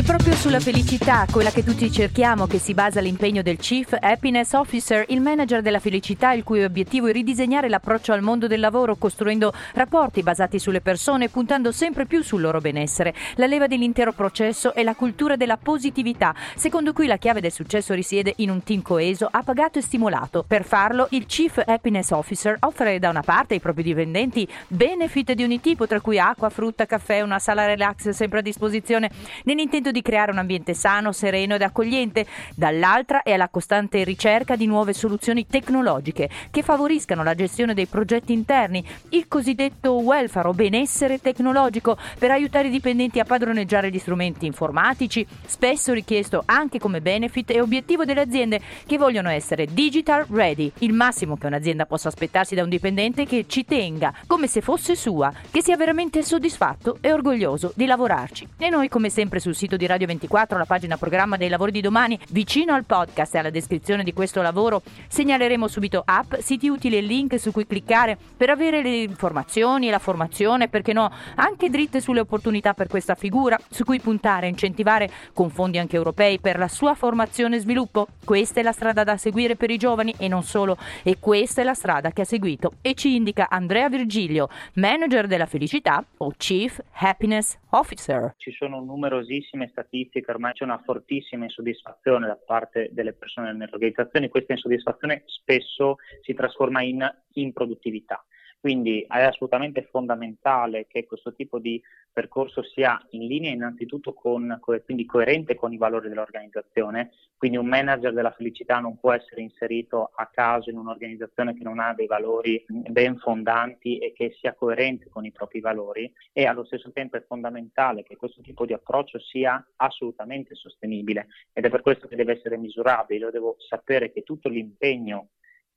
[0.00, 4.54] E proprio sulla felicità, quella che tutti cerchiamo, che si basa l'impegno del Chief Happiness
[4.54, 8.96] Officer, il manager della felicità, il cui obiettivo è ridisegnare l'approccio al mondo del lavoro,
[8.96, 13.12] costruendo rapporti basati sulle persone, puntando sempre più sul loro benessere.
[13.34, 17.92] La leva dell'intero processo è la cultura della positività, secondo cui la chiave del successo
[17.92, 20.46] risiede in un team coeso, appagato e stimolato.
[20.48, 25.42] Per farlo, il Chief Happiness Officer offre da una parte ai propri dipendenti benefit di
[25.42, 29.10] ogni tipo, tra cui acqua, frutta, caffè, una sala relax sempre a disposizione,
[29.44, 34.66] nell'intento di creare un ambiente sano, sereno ed accogliente, dall'altra è alla costante ricerca di
[34.66, 41.20] nuove soluzioni tecnologiche che favoriscano la gestione dei progetti interni, il cosiddetto welfare o benessere
[41.20, 47.50] tecnologico per aiutare i dipendenti a padroneggiare gli strumenti informatici, spesso richiesto anche come benefit
[47.50, 52.54] e obiettivo delle aziende che vogliono essere digital ready, il massimo che un'azienda possa aspettarsi
[52.54, 57.12] da un dipendente che ci tenga come se fosse sua, che sia veramente soddisfatto e
[57.12, 58.48] orgoglioso di lavorarci.
[58.58, 61.80] E noi come sempre sul sito di Radio 24, la pagina programma dei lavori di
[61.80, 66.98] domani, vicino al podcast e alla descrizione di questo lavoro, segnaleremo subito app, siti utili
[66.98, 72.02] e link su cui cliccare per avere le informazioni, la formazione, perché no, anche dritte
[72.02, 76.58] sulle opportunità per questa figura, su cui puntare e incentivare con fondi anche europei per
[76.58, 78.08] la sua formazione e sviluppo.
[78.22, 81.64] Questa è la strada da seguire per i giovani e non solo, e questa è
[81.64, 86.78] la strada che ha seguito e ci indica Andrea Virgilio, manager della felicità o Chief
[86.92, 88.34] Happiness Officer.
[88.36, 94.28] Ci sono numerosissime statistiche, ormai c'è una fortissima insoddisfazione da parte delle persone nelle organizzazioni,
[94.28, 98.24] questa insoddisfazione spesso si trasforma in improduttività.
[98.60, 101.80] Quindi è assolutamente fondamentale che questo tipo di
[102.12, 108.12] percorso sia in linea innanzitutto con, quindi coerente con i valori dell'organizzazione, quindi un manager
[108.12, 112.62] della felicità non può essere inserito a caso in un'organizzazione che non ha dei valori
[112.68, 116.12] ben fondanti e che sia coerente con i propri valori.
[116.30, 121.28] E allo stesso tempo è fondamentale che questo tipo di approccio sia assolutamente sostenibile.
[121.54, 125.28] Ed è per questo che deve essere misurabile, io devo sapere che tutto l'impegno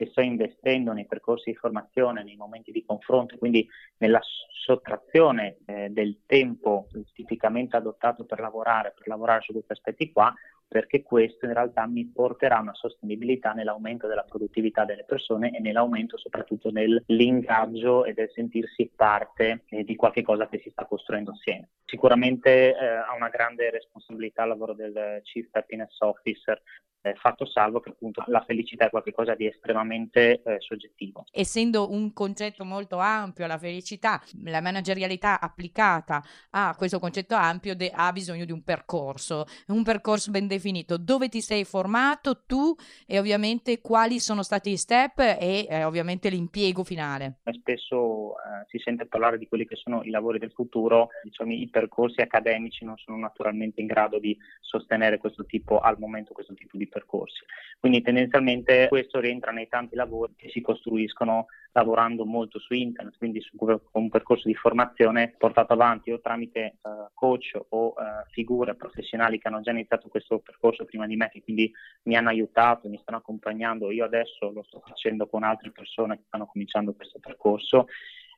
[0.03, 4.19] che sto investendo nei percorsi di formazione, nei momenti di confronto, quindi nella
[4.49, 10.33] sottrazione eh, del tempo tipicamente adottato per lavorare, per lavorare su questi aspetti qua,
[10.67, 15.59] perché questo in realtà mi porterà a una sostenibilità nell'aumento della produttività delle persone e
[15.59, 21.31] nell'aumento soprattutto dell'ingaggio e del sentirsi parte eh, di qualche cosa che si sta costruendo
[21.31, 21.69] assieme.
[21.85, 26.61] Sicuramente eh, ha una grande responsabilità il lavoro del Chief Happiness Officer
[27.03, 31.25] eh, fatto salvo che appunto la felicità è qualcosa di estremamente eh, soggettivo.
[31.31, 37.91] Essendo un concetto molto ampio, la felicità, la managerialità applicata a questo concetto ampio de-
[37.93, 42.73] ha bisogno di un percorso, un percorso ben definito, dove ti sei formato tu
[43.05, 47.39] e ovviamente quali sono stati i step e eh, ovviamente l'impiego finale.
[47.51, 51.69] Spesso eh, si sente parlare di quelli che sono i lavori del futuro, diciamo i
[51.69, 56.77] percorsi accademici non sono naturalmente in grado di sostenere questo tipo al momento questo tipo
[56.77, 57.43] di percorsi.
[57.79, 63.41] Quindi tendenzialmente questo rientra nei tanti lavori che si costruiscono lavorando molto su internet, quindi
[63.41, 63.57] su
[63.93, 67.93] un percorso di formazione portato avanti o tramite uh, coach o uh,
[68.31, 71.71] figure professionali che hanno già iniziato questo percorso prima di me, che quindi
[72.03, 73.91] mi hanno aiutato, mi stanno accompagnando.
[73.91, 77.87] Io adesso lo sto facendo con altre persone che stanno cominciando questo percorso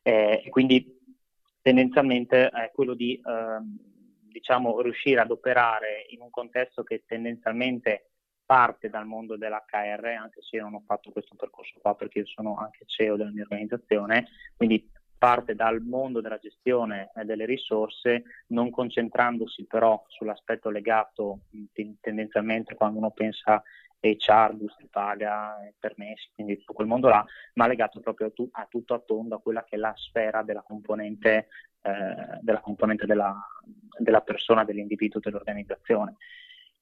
[0.02, 1.00] eh, e quindi
[1.62, 3.60] tendenzialmente è quello di eh,
[4.36, 8.12] diciamo, riuscire ad operare in un contesto che tendenzialmente
[8.46, 12.26] parte dal mondo dell'HR, anche se io non ho fatto questo percorso qua perché io
[12.28, 14.88] sono anche CEO della mia organizzazione, quindi
[15.26, 21.40] parte dal mondo della gestione delle risorse, non concentrandosi però sull'aspetto legato
[22.00, 23.60] tendenzialmente quando uno pensa
[24.00, 27.26] HR, buste paga, permessi, quindi tutto quel mondo là,
[27.56, 30.44] ma legato proprio a, tu, a tutto a tondo a quella che è la sfera
[30.44, 31.48] della componente,
[31.82, 33.36] eh, della, componente della,
[33.98, 36.18] della persona, dell'individuo, dell'organizzazione.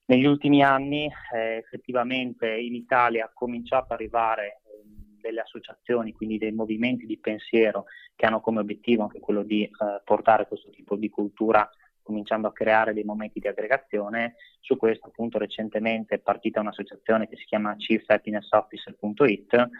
[0.04, 4.60] Negli ultimi anni eh, effettivamente in Italia ha cominciato ad arrivare
[5.24, 9.70] delle associazioni, quindi dei movimenti di pensiero che hanno come obiettivo anche quello di eh,
[10.04, 11.68] portare questo tipo di cultura
[12.02, 14.34] cominciando a creare dei momenti di aggregazione.
[14.60, 19.70] Su questo appunto recentemente è partita un'associazione che si chiama chiefhappinessofficer.it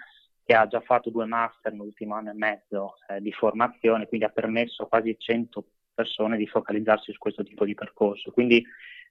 [0.47, 4.31] che ha già fatto due master nell'ultimo anno e mezzo eh, di formazione, quindi ha
[4.31, 5.65] permesso a quasi 100
[5.95, 8.31] persone di focalizzarsi su questo tipo di percorso.
[8.31, 8.65] Quindi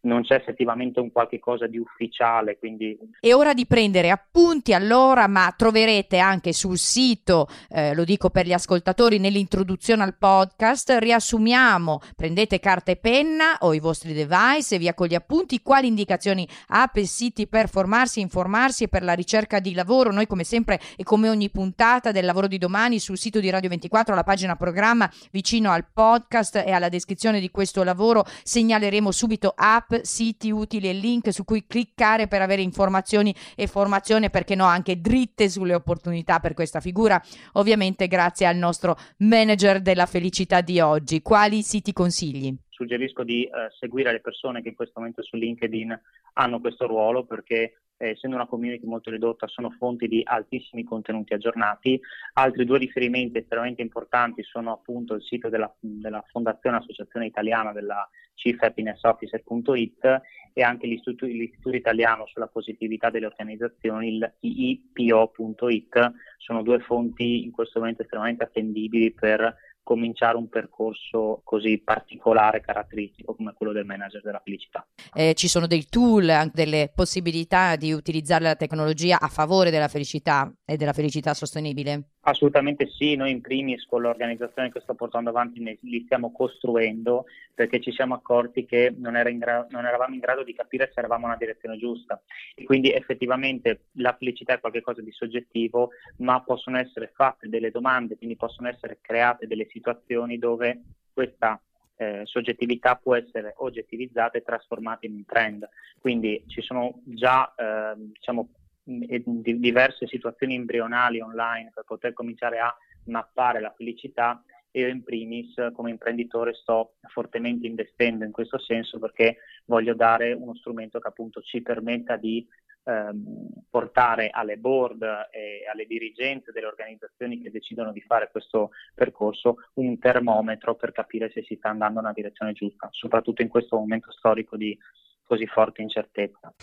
[0.04, 2.58] non c'è effettivamente un qualche cosa di ufficiale.
[2.58, 2.98] Quindi...
[3.20, 8.46] È ora di prendere appunti allora, ma troverete anche sul sito, eh, lo dico per
[8.46, 14.78] gli ascoltatori, nell'introduzione al podcast, riassumiamo, prendete carta e penna o i vostri device e
[14.78, 19.14] via con gli appunti, quali indicazioni app e siti per formarsi, informarsi e per la
[19.14, 20.12] ricerca di lavoro.
[20.12, 23.70] Noi come sempre e come ogni puntata del lavoro di domani sul sito di Radio
[23.70, 29.54] 24, alla pagina programma vicino al podcast e alla descrizione di questo lavoro segnaleremo subito
[29.56, 34.66] app siti utili e link su cui cliccare per avere informazioni e formazione, perché no,
[34.66, 37.22] anche dritte sulle opportunità per questa figura.
[37.54, 41.22] Ovviamente grazie al nostro manager della felicità di oggi.
[41.22, 42.56] Quali siti consigli?
[42.70, 43.50] Suggerisco di eh,
[43.80, 46.02] seguire le persone che in questo momento su LinkedIn
[46.34, 51.34] hanno questo ruolo perché eh, essendo una community molto ridotta, sono fonti di altissimi contenuti
[51.34, 52.00] aggiornati.
[52.34, 58.08] Altri due riferimenti estremamente importanti sono appunto il sito della, della Fondazione Associazione Italiana della
[58.36, 60.22] Chief Happiness Officer.it
[60.54, 67.52] e anche l'Istituto, l'Istituto Italiano sulla Positività delle Organizzazioni, il IIPO.it, sono due fonti in
[67.52, 74.22] questo momento estremamente attendibili per cominciare un percorso così particolare, caratteristico come quello del manager
[74.22, 74.88] della felicità.
[75.14, 79.90] Eh, ci sono dei tool, anche delle possibilità di utilizzare la tecnologia a favore della
[79.90, 82.14] felicità e della felicità sostenibile?
[82.26, 87.82] Assolutamente sì, noi in primis con l'organizzazione che sto portando avanti li stiamo costruendo perché
[87.82, 91.26] ci siamo accorti che non, era gra- non eravamo in grado di capire se eravamo
[91.26, 92.22] nella direzione giusta
[92.56, 95.90] e quindi effettivamente la felicità è qualcosa di soggettivo
[96.20, 100.82] ma possono essere fatte delle domande, quindi possono essere create delle situazioni dove
[101.12, 101.62] questa
[101.98, 105.68] eh, soggettività può essere oggettivizzata e trasformata in un trend.
[106.00, 108.48] Quindi ci sono già eh, diciamo,
[108.84, 112.76] di diverse situazioni embrionali online per poter cominciare a
[113.06, 114.44] mappare la felicità
[114.76, 120.56] io in primis come imprenditore sto fortemente investendo in questo senso perché voglio dare uno
[120.56, 122.46] strumento che appunto ci permetta di
[122.84, 129.58] ehm, portare alle board e alle dirigenze delle organizzazioni che decidono di fare questo percorso
[129.76, 134.12] un termometro per capire se si sta andando nella direzione giusta, soprattutto in questo momento
[134.12, 134.78] storico di
[135.26, 136.54] così forte incertezza.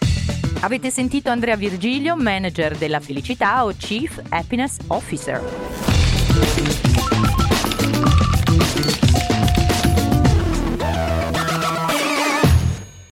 [0.63, 5.41] Avete sentito Andrea Virgilio, manager della felicità o Chief Happiness Officer.